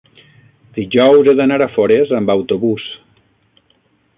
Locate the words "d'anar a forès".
1.41-2.15